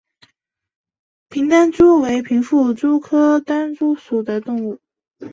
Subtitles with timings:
[1.29, 4.79] 平单蛛为平腹蛛科单蛛属的动物。